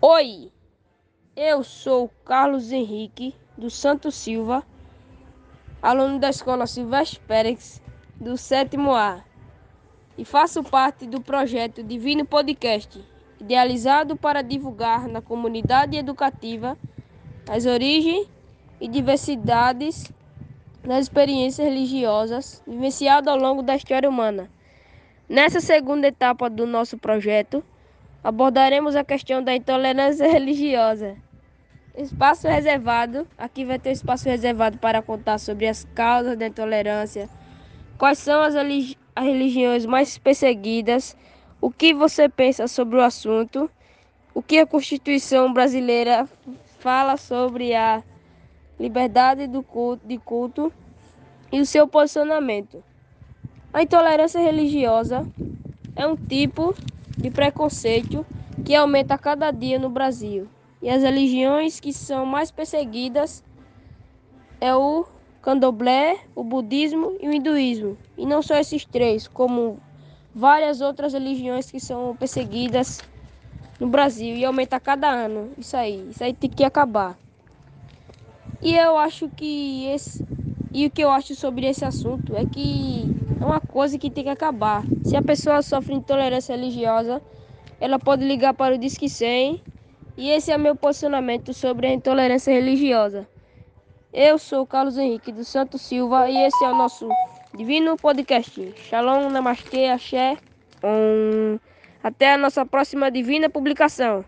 Oi, 0.00 0.52
eu 1.34 1.64
sou 1.64 2.08
Carlos 2.24 2.70
Henrique 2.70 3.34
do 3.56 3.68
Santo 3.68 4.12
Silva, 4.12 4.62
aluno 5.82 6.20
da 6.20 6.30
Escola 6.30 6.68
Silvestre 6.68 7.18
Pérez, 7.26 7.82
do 8.20 8.36
sétimo 8.36 8.94
A, 8.94 9.24
e 10.16 10.24
faço 10.24 10.62
parte 10.62 11.04
do 11.04 11.20
projeto 11.20 11.82
Divino 11.82 12.24
Podcast, 12.24 13.04
idealizado 13.40 14.16
para 14.16 14.40
divulgar 14.40 15.08
na 15.08 15.20
comunidade 15.20 15.96
educativa 15.96 16.78
as 17.50 17.66
origens 17.66 18.28
e 18.80 18.86
diversidades 18.86 20.12
das 20.84 21.06
experiências 21.06 21.66
religiosas 21.66 22.62
vivenciadas 22.64 23.34
ao 23.34 23.36
longo 23.36 23.64
da 23.64 23.74
história 23.74 24.08
humana. 24.08 24.48
Nessa 25.28 25.60
segunda 25.60 26.06
etapa 26.06 26.48
do 26.48 26.68
nosso 26.68 26.96
projeto, 26.96 27.64
abordaremos 28.22 28.96
a 28.96 29.04
questão 29.04 29.42
da 29.42 29.54
intolerância 29.54 30.26
religiosa. 30.30 31.16
Espaço 31.96 32.46
reservado, 32.46 33.26
aqui 33.36 33.64
vai 33.64 33.78
ter 33.78 33.90
espaço 33.90 34.28
reservado 34.28 34.78
para 34.78 35.02
contar 35.02 35.38
sobre 35.38 35.66
as 35.66 35.84
causas 35.94 36.36
da 36.36 36.46
intolerância, 36.46 37.28
quais 37.98 38.18
são 38.18 38.40
as, 38.40 38.54
as 38.54 39.24
religiões 39.24 39.84
mais 39.84 40.16
perseguidas, 40.16 41.16
o 41.60 41.70
que 41.70 41.92
você 41.92 42.28
pensa 42.28 42.68
sobre 42.68 42.96
o 42.96 43.02
assunto, 43.02 43.68
o 44.32 44.40
que 44.40 44.58
a 44.58 44.66
Constituição 44.66 45.52
brasileira 45.52 46.28
fala 46.78 47.16
sobre 47.16 47.74
a 47.74 48.02
liberdade 48.78 49.48
do 49.48 49.62
culto, 49.62 50.06
de 50.06 50.18
culto? 50.18 50.72
E 51.50 51.60
o 51.60 51.66
seu 51.66 51.88
posicionamento. 51.88 52.84
A 53.72 53.82
intolerância 53.82 54.38
religiosa 54.38 55.26
é 55.96 56.06
um 56.06 56.14
tipo 56.14 56.74
de 57.20 57.30
preconceito 57.30 58.24
que 58.64 58.74
aumenta 58.74 59.14
a 59.14 59.18
cada 59.18 59.50
dia 59.50 59.78
no 59.78 59.88
Brasil. 59.88 60.48
E 60.80 60.88
as 60.88 61.02
religiões 61.02 61.80
que 61.80 61.92
são 61.92 62.24
mais 62.24 62.50
perseguidas 62.50 63.42
é 64.60 64.74
o 64.74 65.04
candomblé, 65.42 66.18
o 66.34 66.44
budismo 66.44 67.16
e 67.20 67.28
o 67.28 67.32
hinduísmo. 67.32 67.98
E 68.16 68.26
não 68.26 68.42
só 68.42 68.56
esses 68.56 68.84
três, 68.84 69.26
como 69.26 69.80
várias 70.34 70.80
outras 70.80 71.12
religiões 71.12 71.70
que 71.70 71.80
são 71.80 72.14
perseguidas 72.16 73.04
no 73.80 73.88
Brasil 73.88 74.36
e 74.36 74.44
aumenta 74.44 74.78
cada 74.78 75.10
ano. 75.10 75.52
Isso 75.56 75.76
aí, 75.76 76.10
isso 76.10 76.22
aí 76.22 76.34
tem 76.34 76.50
que 76.50 76.64
acabar. 76.64 77.18
E 78.60 78.74
eu 78.74 78.96
acho 78.98 79.30
que 79.30 79.86
esse 79.86 80.22
e 80.72 80.86
o 80.86 80.90
que 80.90 81.02
eu 81.02 81.10
acho 81.10 81.34
sobre 81.34 81.66
esse 81.66 81.84
assunto 81.84 82.36
é 82.36 82.44
que 82.44 83.10
é 83.40 83.44
uma 83.44 83.60
coisa 83.60 83.98
que 83.98 84.10
tem 84.10 84.24
que 84.24 84.30
acabar. 84.30 84.82
Se 85.04 85.16
a 85.16 85.22
pessoa 85.22 85.62
sofre 85.62 85.94
intolerância 85.94 86.54
religiosa, 86.54 87.22
ela 87.80 87.98
pode 87.98 88.24
ligar 88.24 88.54
para 88.54 88.74
o 88.74 88.78
Disque 88.78 89.08
100 89.08 89.62
e 90.16 90.30
esse 90.30 90.50
é 90.50 90.58
meu 90.58 90.74
posicionamento 90.74 91.54
sobre 91.54 91.86
a 91.86 91.92
intolerância 91.92 92.52
religiosa. 92.52 93.28
Eu 94.12 94.38
sou 94.38 94.66
Carlos 94.66 94.98
Henrique 94.98 95.30
do 95.30 95.44
Santo 95.44 95.78
Silva 95.78 96.28
e 96.28 96.36
esse 96.36 96.64
é 96.64 96.68
o 96.70 96.76
nosso 96.76 97.08
Divino 97.56 97.96
Podcast. 97.96 98.74
Shalom, 98.76 99.30
Namastê, 99.30 99.88
Axé. 99.88 100.36
Um... 100.82 101.58
Até 102.02 102.32
a 102.32 102.38
nossa 102.38 102.64
próxima 102.64 103.10
divina 103.10 103.50
publicação. 103.50 104.24